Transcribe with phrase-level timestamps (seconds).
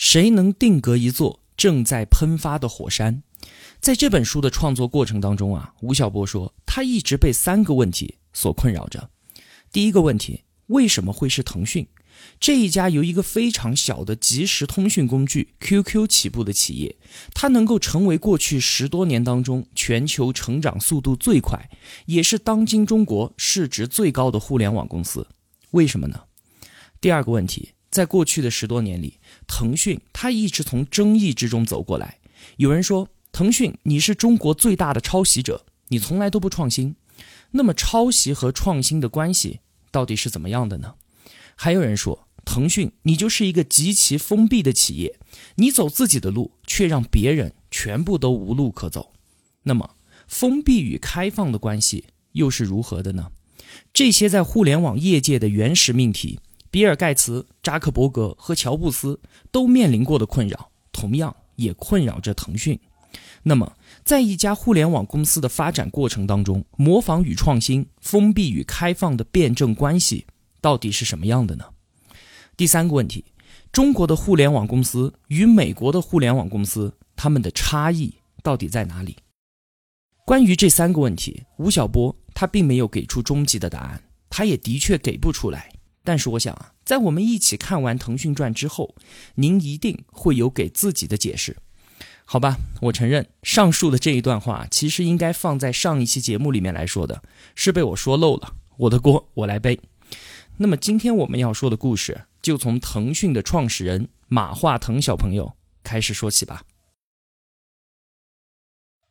[0.00, 3.22] 谁能定格一座正在喷发的火山？
[3.80, 9.10] 在这本书的创作过程当中啊，吴晓波说，他一直被三个问题所困扰着。
[9.70, 11.86] 第一个问题，为什么会是腾讯
[12.40, 16.96] 这一家由一个非常小的即时通讯工具 QQ 起步的企业，
[17.34, 21.68] 它能够成为过去十多年当中全球成长速度最快，
[22.06, 25.28] 也是当今中国市值最高的互联网公司？
[25.72, 26.22] 为什么呢？
[27.02, 27.72] 第二个问题。
[27.90, 32.18] 在过去的十多年里，腾讯它一直从争议之中走过来。
[32.56, 36.94] 有人说，腾讯你是中国最大的抄袭者，你从来都不创新。
[37.50, 40.94] 那么，抄袭和创新的关系到底是怎么样的呢？
[41.56, 45.18] 还有人说，腾讯你就是一个极其封闭的企业，
[45.56, 49.12] 你走自己的路，却让别人全部都无路可走。
[49.64, 49.96] 那么，
[50.28, 53.32] 封闭与开放的关系又是如何的呢？
[53.92, 56.38] 这些在互联网业界的原始命题。
[56.70, 59.20] 比尔·盖茨、扎克伯格和乔布斯
[59.50, 62.78] 都面临过的困扰，同样也困扰着腾讯。
[63.42, 70.26] 那么，在一家互联网公司的发展过程当中，模仿与创新、封闭与开放的辩证关系
[70.60, 71.64] 到底是什么样的呢？
[72.56, 73.24] 第三个问题：
[73.72, 79.16] 中国的互联网公司与美国的互联网公司，它们的差异到底在哪里？
[80.24, 85.72] 关于这三个问题，吴晓波他并没有给出终极的答案，他也的确给不出来。
[86.02, 88.94] 但是我想啊，在我们一起看完《腾讯传》之后，
[89.34, 91.56] 您一定会有给自己的解释，
[92.24, 92.56] 好吧？
[92.82, 97.22] 我承认上述的这一段话其实应该放在上一期节目里面来说的，
[97.54, 99.78] 是被我说漏了，我的锅我来背。
[100.56, 106.62] 那么今天我们要说的故事，就从腾讯的创始人马化腾小朋友开始说起吧。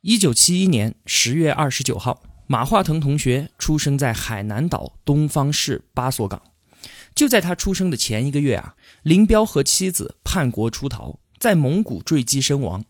[0.00, 6.42] 一九七一年十月二十九号，马化腾同学出生在海南岛东方市八所港。
[7.14, 12.84] 就在他出生的前一个月啊，林彪和妻子叛国出逃，在蒙古坠机身亡。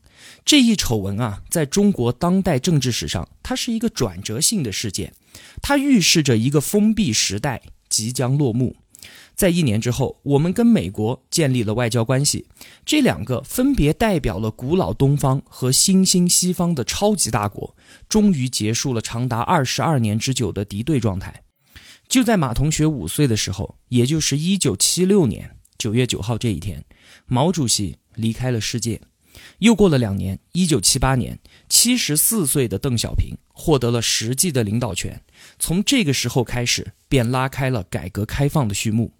[0.44, 5.14] 这一丑闻啊，在中国当代政治史上，它是一个转折性的事件，
[5.62, 8.76] 它预示着一个封闭时代即将落幕。
[9.34, 12.46] 在一年之后，我们跟美国建立了外交关系，
[12.84, 17.74] 这两个分别代表了古老东方和新兴西方的超级大国，
[18.06, 21.42] 终于结束了长达二十二年之久的敌对状态。
[22.10, 26.84] 就在马同学五岁的时候，也就是一九七六年九月九号这一天，
[27.26, 29.00] 毛主席离开了世界。
[29.60, 31.38] 又过了两年，一九七八年，
[31.68, 35.22] 七十四岁的邓小平获得了实际的领导权。
[35.60, 39.12] 从这个时候开始，便拉开了改革开放的序幕。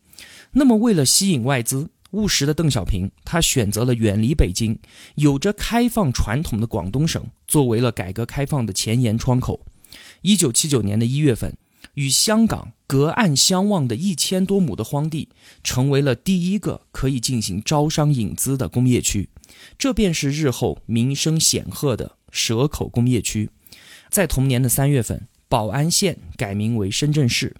[0.50, 4.76] 那么，为了吸引外资，务实的邓小平他选择了远离北京、
[5.14, 9.64] 有着开放传统的广东省，作为了改革开放的前沿窗口。
[10.22, 11.56] 一九七九年的一月份。
[11.94, 15.28] 与香港隔岸相望的一千多亩的荒地，
[15.62, 19.28] 成为了第一个可以进行招商引资的工业区，
[19.78, 23.50] 这便是日后名声显赫的蛇口工业区。
[24.08, 27.54] 在同年的三月份，宝安县改名为深圳市。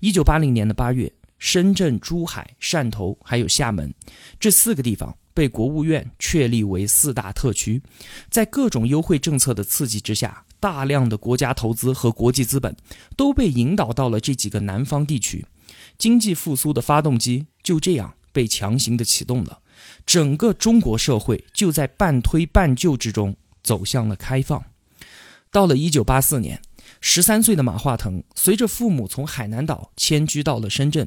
[0.00, 3.92] 一九八零年的八月，深圳、珠海、汕头还有厦门
[4.38, 7.82] 这四个地方被国务院确立为四大特区，
[8.30, 10.44] 在各种优惠政策的刺激之下。
[10.66, 12.76] 大量的国家投资和国际资本
[13.16, 15.46] 都被引导到了这几个南方地区，
[15.96, 19.60] 经济复苏的发动机就这样被强行的启动了，
[20.04, 24.64] 整个中国社会就在半推半就之中走向了开放。
[25.52, 26.60] 到了一九八四年，
[27.00, 31.06] 十三岁的马化腾随着父母从海南岛迁居到了深圳，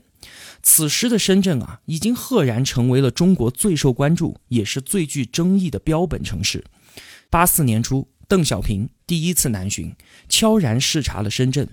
[0.63, 6.63] 此时的深圳啊，已经赫然成为了中国最受关注也是最具争议的标本城市。
[7.29, 8.07] 八四年初。
[8.29, 9.95] 邓小平第一次南巡，
[10.29, 11.67] 悄然视察了深圳。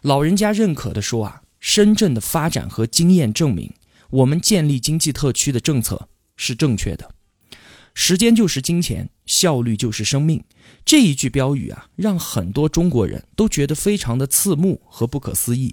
[0.00, 3.72] 老人家认可的说：“啊，深圳的发展和经验证明，
[4.10, 7.14] 我们建立经济特区的政策是正确的。
[7.94, 10.42] 时间就是金钱，效率就是生命。”
[10.84, 15.72] 这一句标语啊，让很多中国人都觉得非常的刺目和不可思议。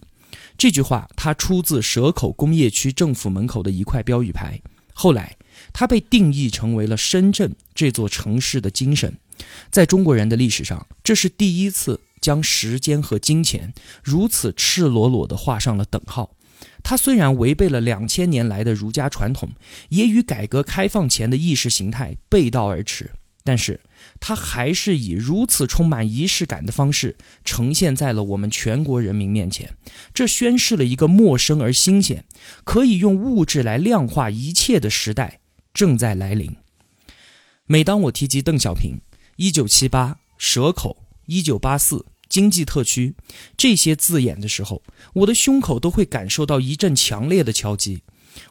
[0.59, 4.61] 这句话它出自蛇口工业区政府门口的一块标语牌，
[4.93, 5.35] 后来
[5.73, 9.17] 它被定义成为了深圳这座城市的精神。
[9.69, 16.35] 在中国人的历史上，这是第一次将时间和金钱如此赤裸裸地画上了等号。
[16.83, 19.49] 它虽然违背了两千年来的儒家传统，
[19.89, 23.11] 也与改革开放前的意识形态背道而驰，
[23.43, 23.79] 但是
[24.19, 29.73] 它还是以如此充满仪式感的方式呈现在了我们全国人民面前。
[30.13, 32.25] 这宣示了一个陌生而新鲜、
[32.63, 35.39] 可以用物质来量化一切的时代
[35.73, 36.55] 正在来临。
[37.65, 38.99] 每当我提及邓小平，
[39.39, 43.15] 一九七八蛇口，一九八四经济特区，
[43.55, 44.83] 这些字眼的时候，
[45.13, 48.01] 我的胸口都会感受到一阵强烈的敲击。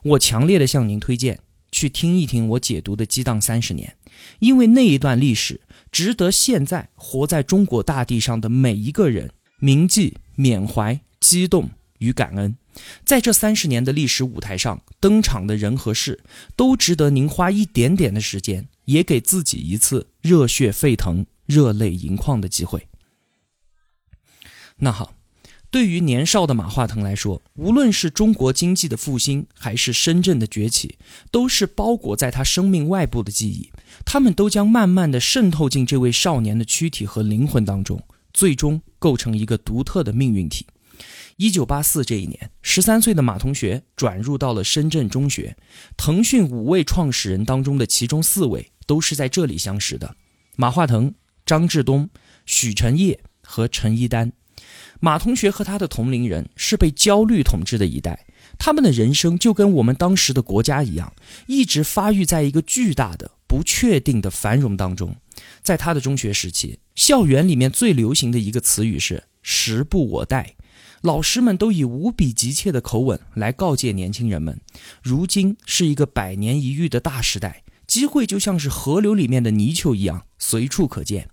[0.03, 1.41] 我强烈的向您推荐
[1.71, 3.99] 去听一听我解读的激荡三十年，
[4.39, 5.61] 因为那一段历史
[5.93, 12.57] 值得现在活在中国大地上的每一个人铭记、缅怀、激动与感恩。
[13.05, 16.23] 在这三十年的历史舞台上登场的人和事，
[16.57, 22.89] 都值得您花一点点的时间，也给自己一次热血沸腾、热泪盈眶的机会。
[24.79, 25.15] 那好。
[25.71, 30.97] 对于年少的马化腾来说，无论是中国经济的复兴，还是深圳的崛起，
[31.31, 33.71] 都是包裹在他生命外部的记忆。
[34.07, 38.03] 他们都将慢慢的渗透进这位少年的躯体和灵魂当中，
[38.33, 40.67] 最终构成一个独特的命运体。
[41.39, 45.57] 一九八四这一年，十三岁的马同学转入到了深圳中学。
[45.97, 50.17] 腾讯五位创始人当中的其中四位都是在这里相识的：
[50.57, 51.15] 马化腾、
[51.47, 52.11] 张志东、
[52.45, 54.33] 许成业和陈一丹。
[54.99, 58.27] 马同学和他的同龄人是被焦虑统治的一代，
[58.59, 61.15] 他们的人生就跟我们当时的国家一样，
[61.47, 65.15] 一直发育在一个巨大的不确定的繁荣当中。
[65.63, 70.57] 在他的中学时期，校园里面最流行的一个词语是“时不我待”，
[71.03, 74.61] 老师们都以无比急切的口吻来告诫年轻人们：
[75.03, 81.29] 如今是一个百年一遇的大时代，机会就像是河流里面的泥鳅一样随处可见。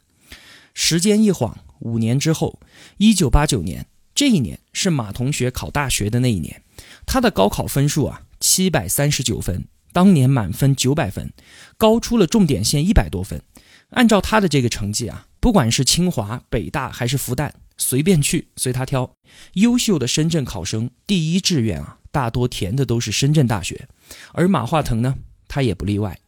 [0.74, 1.60] 时间一晃。
[1.80, 2.60] 五年之后，
[2.98, 3.86] 一九八九年，
[4.16, 6.64] 这一年是马同学考大学的那一年。
[7.06, 11.32] 他的高考分数啊，七百三十九分，当年满分九百分，
[11.78, 13.42] 高出了重点线一百多分。
[13.90, 19.16] 按照他的这个成绩啊，不管是清华、北大还是复旦，随便去，随他挑。
[19.54, 23.88] 优秀的深圳考生第一志愿啊，大多填的都是深圳大学。
[24.34, 25.16] 而马化腾呢，
[25.48, 26.20] 他也不例外。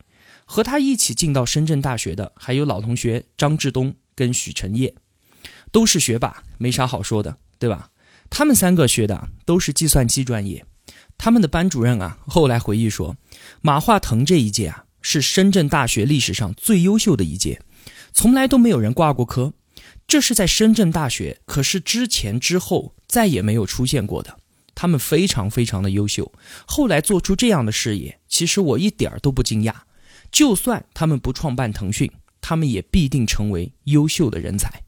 [0.46, 4.96] 和他一起进到深圳大学的，还有老同学张志东跟许成业。
[5.72, 7.90] 都是学霸，没啥好说的，对吧？
[8.30, 10.66] 他们三个学的都是计算机专业。
[11.18, 13.18] 他们的班主任啊，后来回忆说，
[13.62, 17.62] 马化腾这一届啊，是深圳大学历史上最优秀的一届，
[18.14, 19.54] 从来都没有人挂过科。
[20.08, 24.40] 这是在深圳大学，可是之前之后再也没有出现过的。
[24.74, 26.32] 他们非常非常的优秀，
[26.66, 29.74] 后来做出这样的事业，其实我一点儿都不惊讶。
[30.32, 34.84] 就算他们不创办腾讯，他们也必定成为优秀的人才。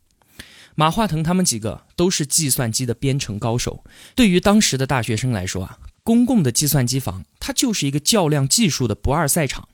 [0.76, 3.84] 马化腾他们几个都是计算机的编程高手。
[4.16, 9.68] 对于当时的大学生来说啊，公共的计算机房它就是一个较量技术的不二赛场。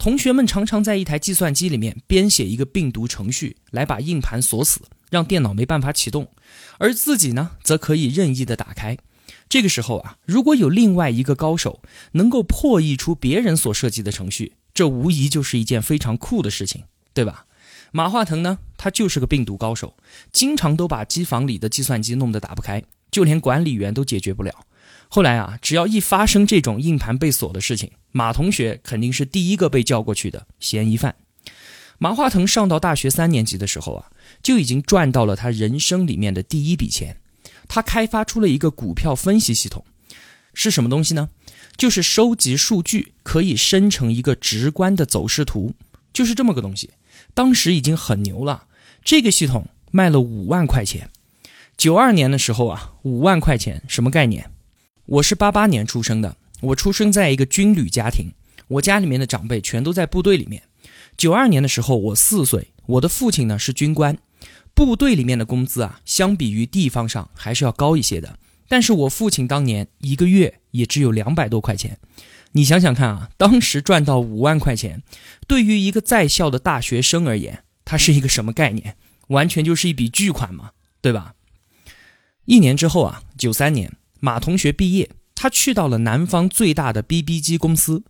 [0.00, 4.80] 同学们常常在一台计算机里面编写一个病毒程序，来把硬盘锁死，
[5.10, 6.28] 让电脑没办法启动，
[6.78, 8.96] 而自己呢，则可以任意的打开。
[9.50, 11.82] 这个时候啊，如果有另外一个高手
[12.12, 17.44] 能够破译出别人所设计的程序，这无疑就是一件非常酷的事情，对吧？
[17.92, 19.98] 马化腾呢，他就是个病毒高手，
[20.32, 24.64] 经常都把机房里的计算机弄得打不开，就连管理员都解决不了。
[25.12, 31.16] 后来啊，只要一发生这种硬盘被锁的事情，马同学肯定是第一个被叫过去的嫌疑犯。
[31.98, 34.10] 马化腾上到大学三年级的时候啊，
[34.40, 37.16] 就已经赚到了他人生里面的第一笔钱。
[37.66, 39.84] 他开发出了一个股票分析系统，
[40.54, 41.30] 是什么东西呢？
[41.76, 45.74] 就是收集数据可以生成一个直观的走势图，
[46.12, 46.90] 就是这么个东西。
[47.34, 48.66] 当时已经很牛了，
[49.04, 51.10] 这个系统卖了五万块钱。
[51.76, 54.48] 九二年的时候啊，五万块钱什么概念？
[55.10, 58.30] 我是八八年出生的，我出生在一个军旅家庭，
[58.68, 60.62] 我家里面的长辈全都在部队里面。
[61.16, 64.16] 九二年的时候，我四岁，我的父亲呢是军官，
[64.72, 68.38] 部队里面的工资啊，相比于地方上还是要高一些的。
[68.68, 71.98] 但是我父亲当年一个月也只有两百多块钱。
[72.52, 75.02] 你想想看啊，当时赚到五万块钱，
[75.48, 78.96] 对于一个在校的大学生而言，它是一个什么概念？
[79.26, 80.70] 完全就是一笔巨款嘛，
[81.00, 81.34] 对吧？
[82.44, 88.04] 一年之后啊，九三年，马同学毕业，他去到了南方最大的 BB 机公司，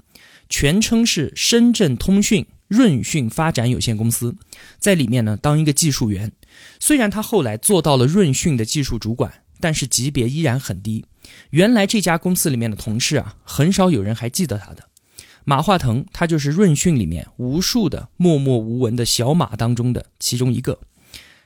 [0.49, 4.37] 全称是深圳通讯润讯发展有限公司，
[4.79, 6.33] 在里面呢当一个技术员。
[6.79, 11.07] 虽然他后来做到了润讯的技术主管，但是级别依然很低。
[11.51, 14.89] 原来这家公司里面的同事啊，很少有人还记得他的。
[15.45, 20.81] 马化腾，他就是润讯里面无数的默默无闻的小马当中的其中一个。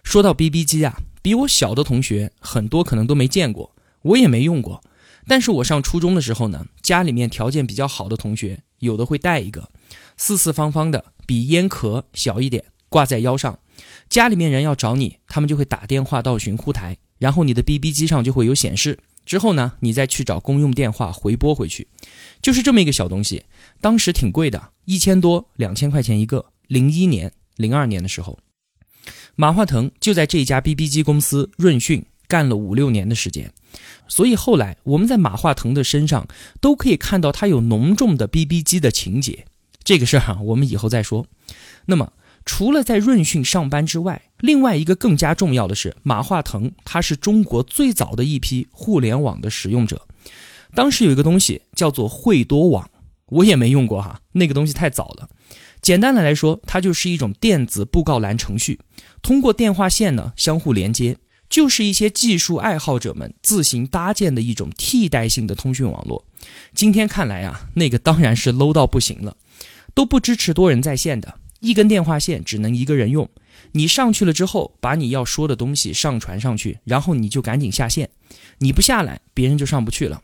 [0.02, 4.82] 说到 BB 机啊，比我小的同学很多可能都没见过，我也没用过。
[5.26, 9.70] 但是我上初中的时候呢，家里面条件比较好的同学，有的会带一个
[10.16, 13.58] 四四方方的，比烟壳小一点，挂在腰上。
[14.08, 18.98] 家里面人要找你，他们就会打电话到寻呼台，然后你的 BB 机上就会有显示。
[19.26, 21.88] 之后呢，你再去找公用电话回拨回去，
[22.42, 23.44] 就是这么一个小东西。
[23.80, 26.46] 当时挺贵的，一千多、两千块钱一个。
[26.66, 28.38] 零一年、零二年的时候，
[29.36, 33.52] 马化腾就在这家 BB 机公司润讯干了五六年的时间。
[34.08, 36.26] 所以后来我们在马化腾的身上
[36.60, 39.46] 都可以看到他有浓重的 BB 机的情节。
[39.82, 41.26] 这个事儿哈，我们以后再说。
[41.86, 42.12] 那么，
[42.46, 50.06] 除了在润讯上班之外，另外一个更加重要的是，马化腾他是中国最早的一批互联网的使用者。
[50.74, 52.90] 当时有一个东西叫做惠多网，
[53.26, 55.28] 我也没用过哈，那个东西太早了。
[55.82, 58.80] 简单的来说，它就是一种电子布告栏程序，
[59.20, 61.18] 通过电话线呢相互连接，
[61.54, 66.24] 就是一些技术爱好者们自行搭建的一种替代性的通讯网络。
[66.74, 69.36] 今天看来啊，那个当然是 low 到不行了。
[69.94, 73.30] 都不支持多人在线的，一根电话线只能一个人用。
[73.70, 78.10] 你上去了之后，把你要说的东西上传上去，然后你就赶紧下线。
[78.58, 80.20] 你不下来，别人就上不去了。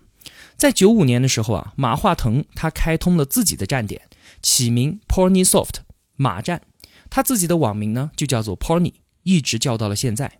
[0.56, 4.02] 在九五年的时候啊，马化腾他开通了自己的站点，
[4.42, 5.75] 起名 Ponysoft
[6.16, 6.62] 马站，
[7.08, 10.39] 他自己的网名呢就叫做 Pony，一直叫到了现在。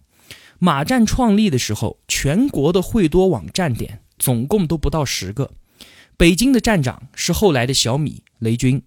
[0.63, 5.53] 马站创立的时候，全国的惠多网站点总共都不到十个。
[6.19, 8.83] 北京的站长是后来的小米雷军。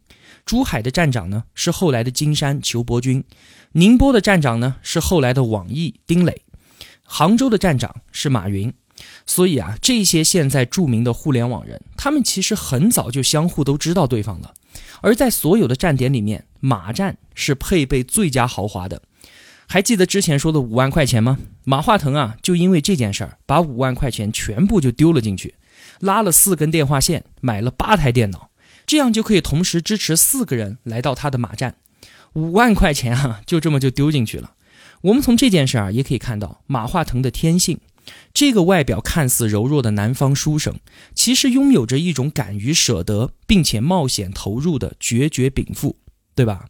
[0.46, 3.24] 珠海的站长呢是后来的金山裘伯君，
[3.72, 6.44] 宁波的站长呢是后来的网易丁磊，
[7.02, 8.72] 杭州的站长是马云。
[9.26, 14.54] 所以啊，这些现在著名的互联网人，他们其实很早就相互都知道对方了。
[15.02, 19.02] 而在所有的站点里面，马站是配备最佳豪华的。
[19.74, 21.40] 还记得之前说的五万块钱吗？
[21.64, 25.56] 马化腾啊，就因为这件事儿，把五万块钱全部就丢了进去，
[26.00, 28.52] 拉了四根电话线，买了八台电脑。
[28.86, 31.78] 这样就可以同时支持四个人来到他的马站，
[32.34, 34.52] 五万块钱啊，就这么就丢进去了。
[35.02, 37.80] 我们从这件事啊，也可以看到马化腾的天性。
[38.32, 40.76] 这个外表看似柔弱的南方书生，
[41.16, 45.98] 其实拥有着一种敢于舍得并且冒险投入的决绝禀赋，
[46.36, 46.68] 对吧？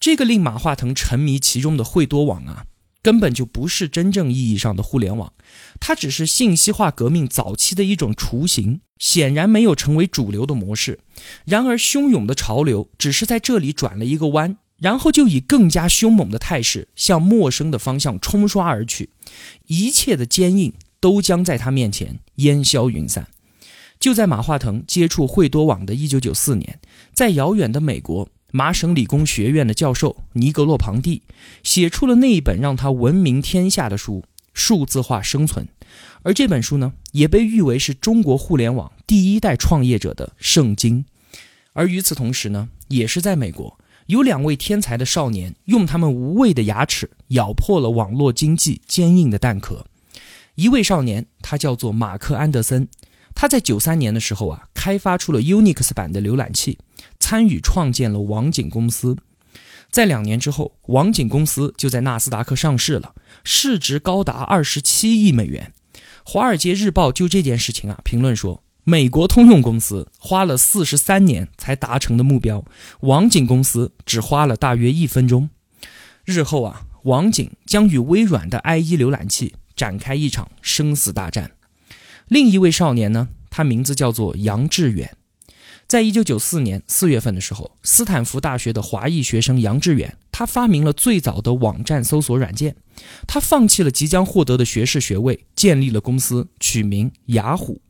[0.00, 2.66] 这个令马化腾沉迷其中的惠多网啊。
[3.02, 5.32] 根本就不是真正意义上的互联网，
[5.78, 10.98] 它只是信息化革命早期的一种雏形，显然没有成为主流的模式。
[11.44, 19.10] 然而，汹涌的潮流只是在这里转了一个弯，然后就以更加凶猛的态势向陌生的方向冲刷而去，
[19.68, 23.28] 一切的坚硬都将在他面前烟消云散。
[24.00, 26.80] 就在马化腾接触惠多网的一九九四年，
[27.14, 28.28] 在遥远的美国。
[28.52, 31.22] 麻省理工学院的教授尼格洛庞蒂
[31.62, 34.24] 写出了那一本让他闻名天下的书
[34.54, 35.66] 《数字化生存》，
[36.22, 41.04] 而这本书呢，也被誉为是中国互联网第一代创业者的圣经。
[41.74, 49.84] 而与此同时呢，也是在美国，有两位天才的少年用他们无畏的牙齿咬破了网络经济坚硬的蛋壳。
[50.54, 52.88] 一位少年，他叫做马克·安德森，
[53.34, 56.78] 他在九三年的时候啊，开发出了 Unix 版的浏览器。
[57.18, 59.16] 参与创建了网景公司，
[59.90, 65.72] 在两年之后，网景公司就在纳斯达克上市了，市值高达二十七亿美元。
[66.24, 72.64] 《华尔街日报》就这件事情啊评论说，美国通用公司花了四十三年才达成的目标，
[73.00, 75.50] 网景公司只花了大约一分钟。
[76.24, 81.52] 日后啊，网景将与微软的 IE 浏览器展开一场生死大战。
[82.28, 85.16] 另一位少年呢，他名字叫做杨致远。
[85.88, 92.74] 在一九九四年四月份的时候，斯坦福大学的华裔学生杨致远，他发明了最早的网站搜索软件。
[93.28, 97.80] 他放弃了即将获得的学士学位，建立了公司，取名雅虎。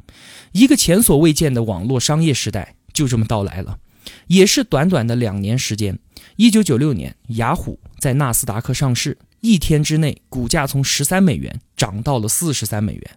[0.52, 3.78] 一个前所未见的网络商业时代就这么到来了。
[4.26, 5.98] 也是短短的两年时间，
[6.36, 13.10] 一九九六年，雅虎在纳斯达克上市，一天之内，股价从十三美元涨到了四十三美元，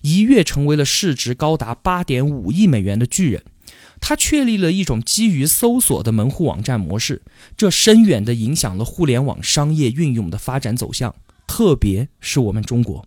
[0.00, 3.42] 一跃成为了市值高达八点五亿美元的巨人。
[4.04, 7.22] 它确立了一种基于搜索的门户网站模式，
[7.56, 11.14] 这深远地影响了互联网商业运用的发展走向，
[11.46, 13.06] 特别是我们中国。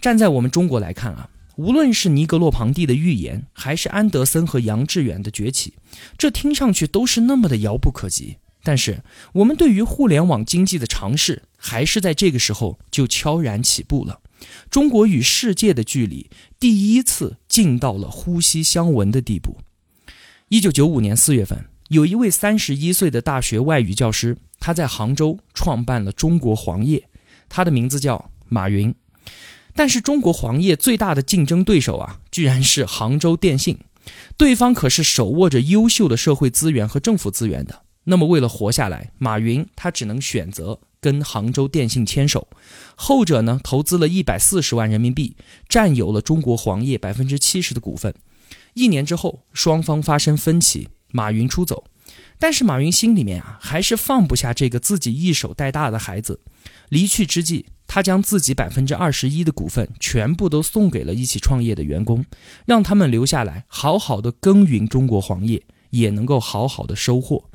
[0.00, 5.74] 站在我们中国来看啊，无论是尼格洛庞蒂的预言，还是安德森和杨致远的崛起，
[6.18, 8.38] 这听上去都是那么的遥不可及。
[8.64, 9.02] 但是，
[9.34, 14.20] 我们对于互联网经济的尝试，还是在这个时候就悄然起步了。
[14.68, 16.28] 中国与世界的距离，
[16.58, 19.58] 第一次近到了呼吸相闻的地步。
[20.52, 27.08] 一九九五年四月份，有一位三十一岁的大学外语教师，他在杭州创办了中国黄页，
[27.48, 28.94] 他的名字叫马云。
[29.74, 33.78] 但是中国黄页最大的竞争对手啊，居然是杭州电信，
[34.36, 37.84] 对方可是手握着优秀的社会资源和政府资源的。
[38.04, 42.46] 那么为了活下来，马云他只能选择跟杭州电信牵手，
[42.94, 45.34] 后者呢投资了一百四十万人民币，
[45.66, 48.12] 占有了中国黄页百分之七十的股份。
[48.74, 51.84] 一年之后，双方发生分歧，马云出走。
[52.38, 56.40] 但是马云心里面啊，还是放不下这个自己一手带大的孩子。
[56.88, 62.24] 离去之际，他将自己百分之二十一的股份全部都送给了一起创业的员工，
[62.66, 67.48] 让他们留下来好好的耕耘中国黄页，也能够好好的收获。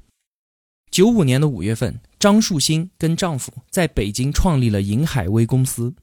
[0.98, 5.94] 九五年的五月份，张树新跟丈夫在北京创立了银海威公司。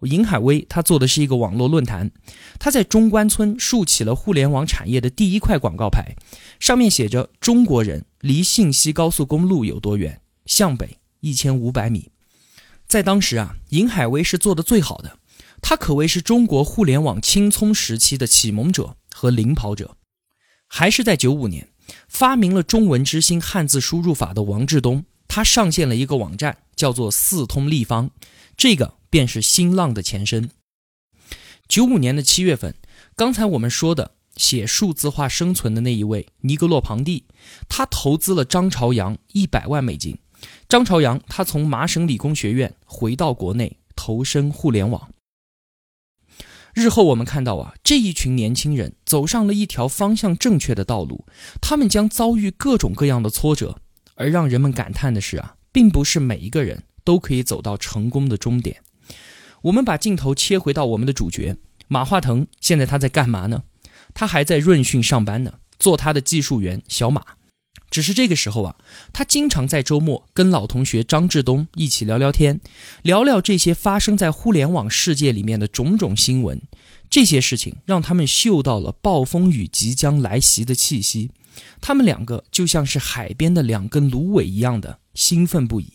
[0.00, 2.10] 银海威他做的是一个网络论坛，
[2.58, 6.16] 他在中关村竖起了互联网产业的第一块广告牌，
[6.58, 10.20] 上面写着“中国人离信息高速公路有多远？
[10.46, 12.10] 向北一千五百米。”
[12.88, 15.16] 在当时啊，银海威是做的最好的，
[15.62, 19.96] 他可谓是中国互联网青葱时期的启蒙者和领跑者。
[20.66, 21.68] 还是在九五年。
[22.08, 28.10] 发明了中文之星汉字输入法的王志东，他上线了一个网站，叫做四通立方，
[28.56, 30.50] 这个便是新浪的前身。
[31.68, 32.74] 九五年的七月份，
[33.14, 37.24] 刚才我们说的写数字化生存的那一位尼格洛庞蒂，
[37.68, 40.18] 他投资了张朝阳一百万美金。
[40.68, 45.10] 张朝阳他从麻省理工学院回到国内，投身互联网。
[46.74, 51.26] 日后我们看到啊，这一群年轻人走上了一条方向正确的道路，
[51.60, 53.80] 他们将遭遇各种各样的挫折，
[54.14, 58.82] 而让人们感叹的是啊，并不是每一个人都可以走到成功的终点。
[59.62, 61.56] 我们把镜头切回到我们的主角
[61.88, 63.64] 马化腾，现在他在干嘛呢？
[64.14, 67.22] 他还在润讯上班呢，做他的技术员小马。
[67.90, 68.76] 只是这个时候啊，
[69.12, 72.60] 他经常在周末跟老同学张志东一起聊聊天，
[73.02, 76.60] 聊聊这些发生在互联网世界里面的种种新闻。
[77.10, 81.30] 这些事情让他们嗅到了暴风雨即将来袭的气息，
[81.80, 85.88] 他们两个就像是海边的两根芦苇一样的兴奋不已。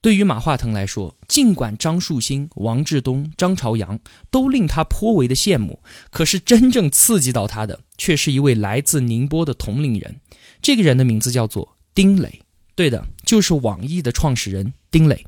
[0.00, 3.98] 对于马化腾来说，尽管张树新、王志东、张朝阳
[4.30, 10.20] 都令他颇为的羡慕，可是真正刺激到他的，却是一位来自宁波的同龄人。
[10.62, 12.42] 这个人的名字叫做丁磊，
[12.76, 15.26] 对的，就是网易的创始人丁磊。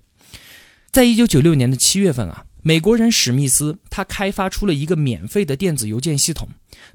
[0.93, 6.49] 在一九九六年的七月份啊，美国人史密斯他开发出了一个免费的电子邮件系统，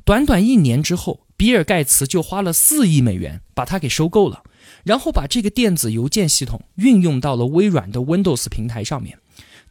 [0.05, 4.43] 短短一年之后，比尔盖茨就花了四亿美元把它给收购了，
[4.85, 9.17] 然后把这个电子邮件系统运用到了微软的 Windows 平台上面。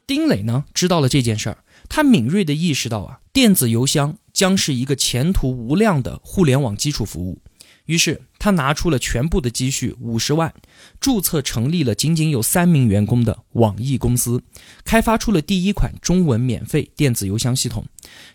[0.06, 7.40] 丁磊呢知道了这件事儿，他敏锐地意识到啊，电子邮箱将是一个前途无量的互联网基础服务。
[7.86, 10.52] 于是他拿出了全部的积蓄五十万，
[11.00, 14.42] 注册成立了仅仅有三名员工的网易公司，
[14.84, 17.84] 开发出了第一款中文免费电子邮箱系统。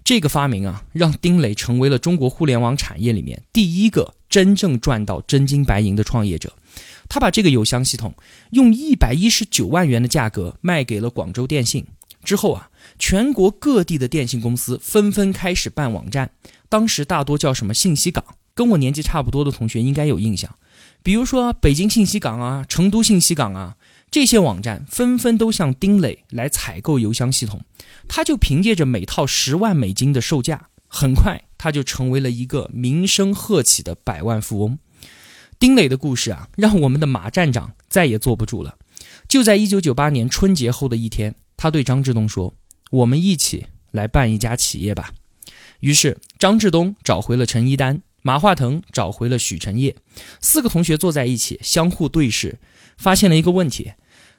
[0.04, 6.54] 这个发明啊，让丁磊成为了中国互联网产业里面第一个真正赚到真金白银的创业者。
[7.10, 8.14] 他把这个邮箱系统
[8.52, 11.86] 用一百一十九万元的价格卖给了广州电信。
[12.24, 16.30] 之后啊，全国各地的电信公司纷纷开始办网站，
[16.70, 18.24] 当时大多叫什么信息港。
[18.54, 20.54] 跟我年纪差不多的同学应该有印象，
[21.02, 23.78] 比如说北京信息港啊、成都信息港啊，
[24.12, 27.62] 这些网站纷纷都向丁磊来采购邮箱系统，
[28.10, 34.78] 他就凭借着每套十万美金的售价，很快他就成为了一个名声鹤起的百万富翁。
[35.60, 38.78] 丁磊的故事啊，让我们的马站长再也坐不住了。
[39.28, 42.56] 就在一九九八年春节后的一天，他对张志东说
[42.92, 45.12] ：“我们一起来办一家企业吧。”
[45.82, 48.02] 于是张志东找回了陈一丹。
[48.22, 49.96] 马化腾找回了许成业，
[50.42, 52.60] 四个同学坐在一起，相互对视，
[52.98, 53.94] 发现了一个问题：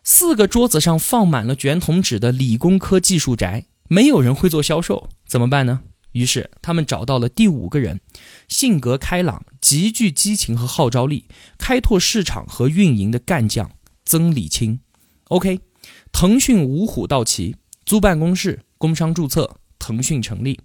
[0.05, 5.81] 四个桌子上放满了卷筒纸的理工科技术宅，没有人会做销售，怎么办呢？
[6.13, 8.01] 于是他们找到了第五个人，
[8.49, 11.27] 性格开朗、极具激情和号召力、
[11.59, 13.71] 开拓市场和运营的干将
[14.05, 14.81] 曾理清。
[15.29, 15.61] OK，
[16.13, 20.61] 腾讯五虎到齐，租办公室，工商注册，腾讯成立。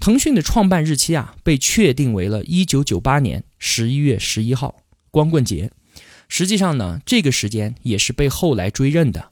[0.00, 5.70] 腾讯的创办日期啊，被确定为了一九九八年十一月十一号，光棍节。
[6.28, 9.30] 实际上呢，这个时间也是被后来追认的，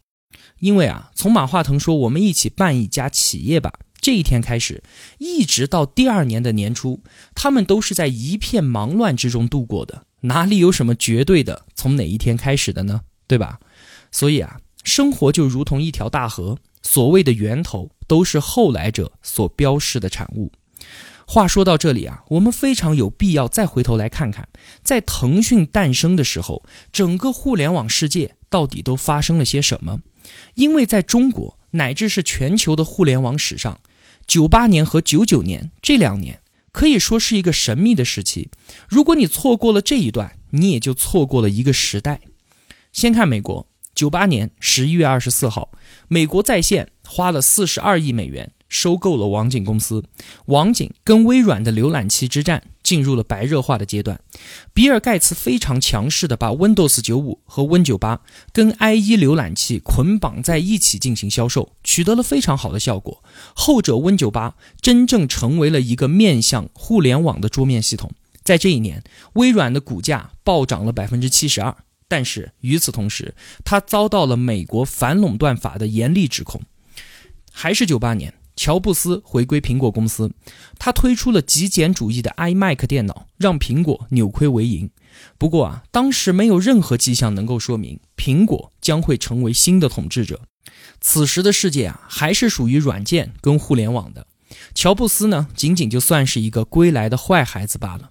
[0.61, 4.83] 因为啊，从马化腾说我们一起办一家企业吧这一天开始，
[5.19, 7.03] 一直到第二年的年初，
[7.35, 13.03] 他们都是在一片忙乱之中度过的，哪里有什么绝对的从哪一天开始的呢？
[13.27, 13.61] 对吧？
[14.11, 20.51] 所以啊，生活就如同一条大河，所谓的源头都是后来者所标示的产物。
[21.27, 24.49] 话说到这里啊，我们非常有必要再回头来看看，
[24.83, 30.01] 在腾讯诞生的时候，整个互联网世界到底都发生了些什么？
[30.55, 33.79] 因为在中国乃至是全球的互联网史上，
[34.31, 36.41] 九八年和九九年这两年
[36.71, 38.49] 可以说是一个神秘的时期。
[38.89, 42.21] 如果你错过了这一段，你也就错过了一个时代。
[42.93, 45.73] 先看美国，九八年十一月二十四号，
[46.07, 48.53] 美国在线花了四十二亿美元。
[48.71, 50.03] 收购了网景公司，
[50.47, 54.19] 网景跟微软的浏览器之战进入了白热化的阶段。
[54.73, 58.21] 比尔盖茨非常强势的把 Windows 95和 Win 98
[58.53, 63.23] 跟 IE 浏览器捆绑在一起进行销售，取得了非常好的效果。
[63.55, 68.13] 后者 Win 98真正成为了一个面向互联网的桌面系统。
[68.43, 69.03] 在这一年，
[69.35, 71.77] 微软的股价暴涨了百分之七十二。
[72.09, 76.61] 但是与此同时，他遭到了美国反垄断法的严厉指控。
[77.53, 80.31] 还是九八年，乔布斯回归苹果公司，
[80.79, 84.91] 他推出了极简主义的 iMac 电脑，让苹果扭亏为盈。
[85.39, 90.43] 不过啊，当时没有任何迹象能够说明苹果将会成为新的统治者。
[91.01, 94.27] 此时的世界啊，还是属于软件跟互联网的。
[94.75, 98.11] 乔布斯呢，仅仅就算是一个归来的坏孩子罢了。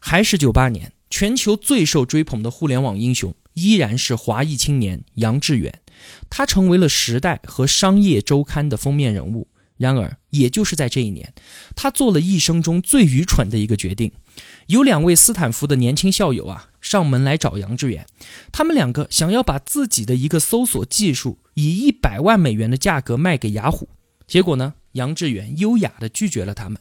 [0.00, 0.92] 还是九八年。
[1.08, 5.80] 全球最受追捧的互联网英雄依然是华裔青年杨致远，
[6.28, 9.46] 他成为了《时代》和《商业周刊》的封面人物。
[9.76, 11.34] 然而，也就是在这一年，
[11.74, 14.12] 他做了一生中最愚蠢的一个决定。
[14.66, 18.06] 有两位斯坦福的年轻校友啊，上门来找杨致远，
[18.52, 23.88] 他们两个想要把自己的一个搜索技术以一百万美元的价格卖给雅虎。
[24.26, 26.80] 结果呢，杨致远优雅地拒绝了他们。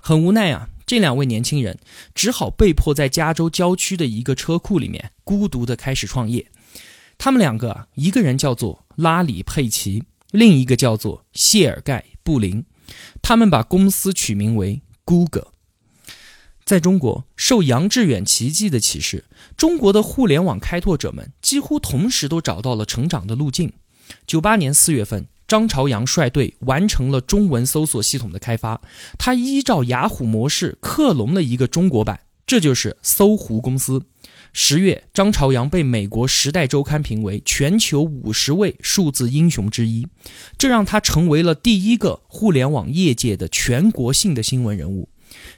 [0.00, 0.68] 很无奈啊。
[0.84, 1.78] 这两位年轻人
[2.14, 6.48] 只好被迫在加州郊区的一个车库里面孤独地开始创业。
[7.16, 12.64] 他们两个，一个人叫做拉里·佩奇，另一个叫做谢尔盖·布林。
[13.20, 15.52] 他们把公司取名为 Google。
[16.64, 19.24] 在中国，受杨致远奇迹的启示，
[19.56, 23.72] 中国的互联网开拓者们几乎同时都找到了成长的路径。
[24.26, 25.26] 九八年四月份。
[25.48, 28.80] 张朝阳率队完成了中文搜索系统的开发，
[29.18, 34.02] 他依照雅虎模式克隆了一个中国版，这就是搜狐公司。
[34.52, 40.06] 十月，张朝阳被美国《时代周刊》评为全球五十位数字英雄之一，
[40.58, 45.08] 这让他成为了第一个互联网业界的全国性的新闻人物。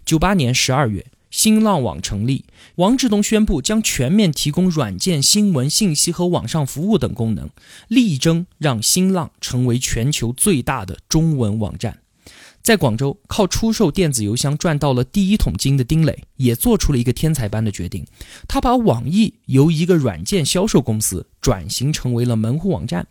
[0.05, 1.07] 九八年十二月。
[1.31, 2.45] 新浪网成立，
[2.77, 7.51] 王志东宣布将全面提供软件、新闻、信息和网上服务等功能，
[7.89, 12.04] 力争让新浪成为全球最大的中文网站。
[12.65, 18.07] 在广州，靠出售电子邮箱赚到了第一桶金的丁磊，也做出了一个天才般的决定，
[18.49, 23.07] 他把网易由一个软件销售公司转型成为了门户网站。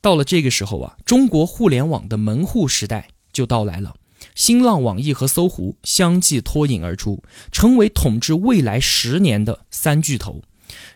[0.00, 3.94] 到了这个时候啊，中国互联网的门户时代就到来了。
[4.34, 10.40] 新浪、网易和搜狐相继脱颖而出，成为统治未来十年的三巨头。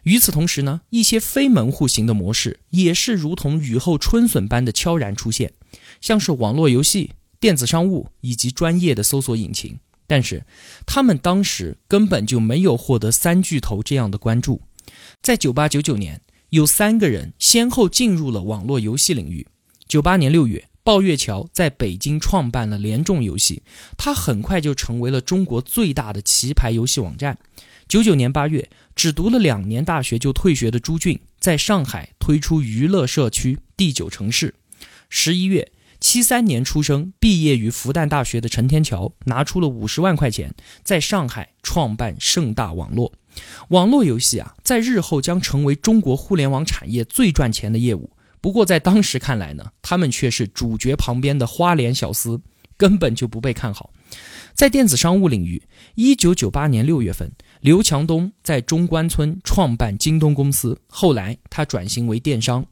[0.05, 5.53] 与此同时呢，一些非门户型的模式也是如同雨后春笋般的悄然出现，
[6.01, 7.11] 像是网络游戏、
[7.45, 9.79] 电子商务以及专业的搜索引擎。
[10.07, 10.47] 但是，
[10.87, 14.63] 他们当时根本就没有获得三巨头这样的关注。
[15.21, 19.47] 在九八九九年，有三个人先后进入了网络游戏领域。
[19.87, 20.65] 九八年六月。
[20.83, 23.63] 鲍月桥在北京创办了联众游戏，
[23.97, 27.39] 他很快就成为了中国最大的棋牌游戏网站。
[27.89, 34.55] 九九年八月，只读了两年大学就退学的朱俊，在上海推出娱乐社区第九城市。
[35.09, 35.73] 十一月，
[36.05, 43.11] 七三年出生、毕业于复旦大学的陈天桥，拿出了五十万块钱，在上海创办盛大网络。
[43.71, 48.11] 网络游戏啊，在日后将成为中国互联网产业最赚钱的业务。
[48.43, 52.39] 不过在当时看来呢，他们却是主角旁边的花脸小厮，
[52.77, 53.91] 根本就不被看好。
[54.53, 55.63] 在电子商务领域，
[55.95, 62.67] 一九九八年六月份，刘强东在中关村创办京东公司，后来他转型为电商。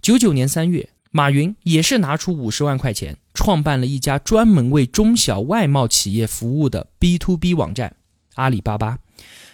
[0.00, 7.96] 九九年三月，马云也是拿出五十万块钱，创办了一家专门为中小外贸企业服务的 B to B 网站——
[8.36, 8.98] 阿里巴巴。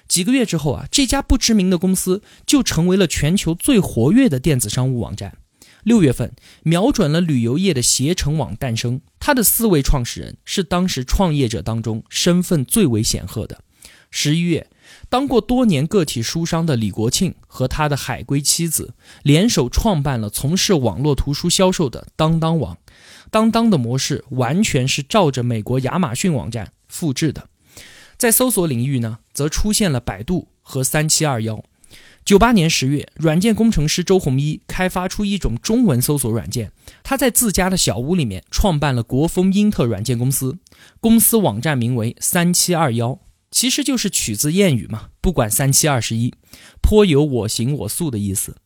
[0.09, 5.38] 几个月之后啊，这家不知名的公司就成为了全球最活跃的电子商务网站。
[5.83, 9.01] 六月份，瞄准了旅游业的携程网诞生。
[9.21, 13.62] 它的四位创始人是当时创业者当中身份最为显赫的。
[14.11, 14.67] 十一月，
[15.14, 22.77] 当过多年个体书商的李国庆和他的海归妻子联手创办了从事网络图书销售的当当网。
[23.31, 27.48] 当当的模式完全是照着美国亚马逊网站复制的。
[28.18, 31.62] 在搜索领域呢，则出现了百度和三七二幺。
[32.24, 36.72] 九八年十月，软件工程师周鸿祎开发出一种中文搜索软件。
[37.05, 40.59] 他在自家的小屋里面创办了国风英特软件公司，
[40.98, 43.20] 公司网站名为“三七二幺”，
[43.55, 46.35] 其实就是取自谚语嘛，不管三七二十一，
[46.83, 48.57] 颇有我行我素的意思。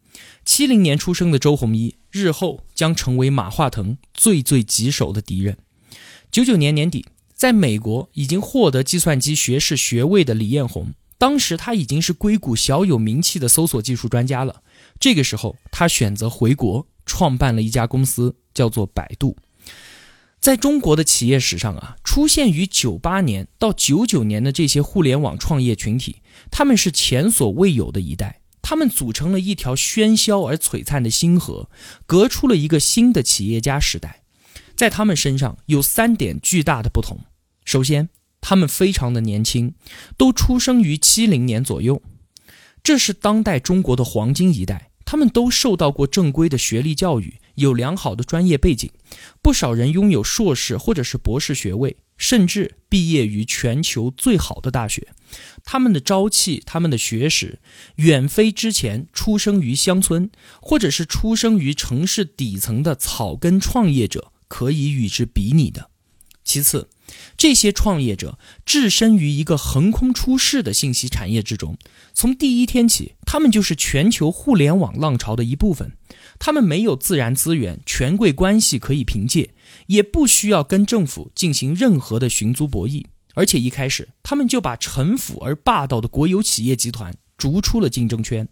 [0.46, 5.58] 七零年出生的周鸿祎，日后将成为马化腾最最棘手的敌人。
[6.30, 10.94] 九九年年底，在美国已经获得计算机学士学位的李彦宏。
[11.18, 14.62] 当时他已经是硅谷小有名气的搜索技术专家了。
[14.98, 19.36] 这个时候，他选择回国，创办了一家公司，叫做百度。
[20.40, 31.68] 在中国的企业史上啊，出现于九八年到九九年的这些互联网创业群体，他们是前所未有的一代，他们组成了一条喧嚣而璀璨的星河，
[32.06, 34.22] 隔出了一个新的企业家时代。
[34.76, 37.18] 在他们身上有三点巨大的不同：
[37.64, 38.08] 首先，
[38.40, 39.74] 他们非常的年轻，
[40.16, 42.00] 都出生于七零年左右，
[42.82, 44.92] 这是当代中国的黄金一代。
[45.04, 48.90] 他们都受到过正规的学历教育，有良好的专业背景，
[49.42, 55.08] 不少人拥有硕士或者是博士学位，甚至毕业于全球最好的大学。
[55.64, 57.58] 他们的朝气，他们的学识，
[57.96, 65.90] 远非之前出生于乡村或者是出生于城市底层的草根创业者可以与之比拟的。
[66.44, 66.88] 其次，
[67.36, 71.76] 这些创业者置身于一个横空出世的信息产业之中，
[72.12, 75.92] 从第一天起，他们就是全球互联网浪潮的一部分。
[76.38, 79.50] 他们没有自然资源、权贵关系可以凭借，
[79.86, 88.46] 也不需要跟政府进行任何的寻租博弈，而且一开始他们就把城府而霸道的国有企业集团逐出了竞争圈。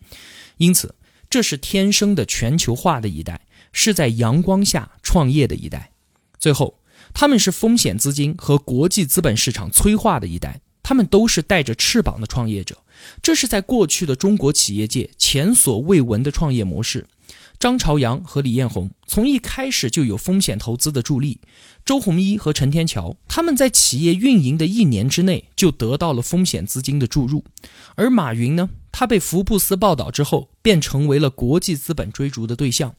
[0.57, 0.95] 因此，
[1.29, 5.93] 这是天生的全球化的一代，是在阳光下创业的一代。
[6.39, 6.79] 最后。
[7.19, 12.77] 他们是风险资金和国际资本市场催化的一代，他们都是带着翅膀的创业者，
[13.23, 17.07] 这是在过去的中国企业界前所未闻的创业模式。
[17.59, 21.41] 张朝阳和李彦宏从一开始就有风险投资的助力，
[21.87, 27.43] 周鸿祎和陈天桥他们在企业运营的一年之内就得到了风险资金的注入，
[27.95, 32.95] 而马云呢，他被福布斯报道之后便成为了国际资本追逐的对象，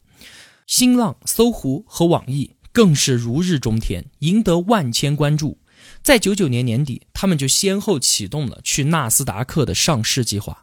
[0.66, 2.50] 新浪、搜狐和网易。
[2.72, 5.58] 更是如日中天，赢得万千关注。
[6.02, 10.62] 在九九年年底，他们就先后启动了去纳斯达克的上市计划。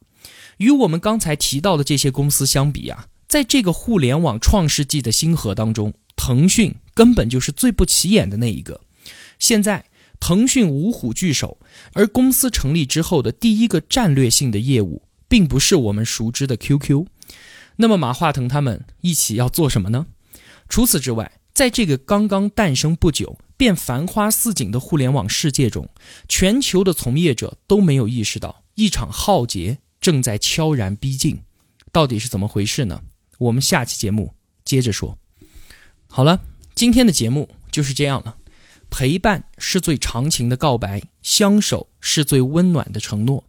[0.57, 8.79] 与我们刚才提到的这些公司相比啊，在这个互联网创世纪的星河当中，腾讯根本就是最不起眼的那一个。
[9.37, 9.85] 现在，
[10.19, 11.59] 腾讯五虎聚首，
[11.93, 17.05] 而公司成立之后的第一个战略性的业务，并不是我们熟知的 QQ。
[17.77, 20.05] 那么，马化腾他们一起要做什么呢？
[20.69, 25.87] 除此之外，在这个刚刚诞生不久便繁花似锦的互联网世界中，
[26.27, 31.39] 全球的从业者都没有意识到一场浩劫正在悄然逼近。
[31.93, 33.01] 到底是怎么回事呢？
[33.37, 34.33] 我们下期节目
[34.65, 35.17] 接着说。
[36.07, 36.41] 好了，
[36.75, 38.35] 今天的节目就是这样了。
[38.89, 43.45] 陪伴是最长情的告白，相守是最温暖的承诺。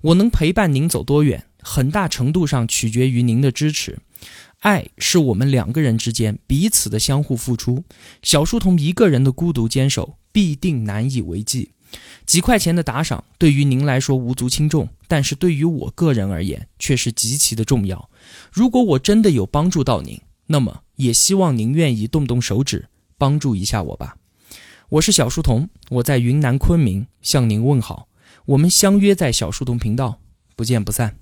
[0.00, 3.98] 我能陪伴您走多远，很大程度上取决于您的支持。
[4.60, 7.82] 爱是我们两个人之间彼此的相互付出。
[8.22, 11.70] 小书童一个人的孤独坚守，必定难以为继。
[12.26, 18.10] 几块钱的打赏对于您来说无足轻重，但是对于我个人而言却是极其的重要。
[18.52, 24.16] 如果我真的有帮助到您，那么也希望您愿意动动手指帮助一下我吧。
[24.90, 28.08] 我是小书童，我在云南昆明向您问好。
[28.44, 30.20] 我们相约在小书童频道，
[30.54, 31.16] 不见不散。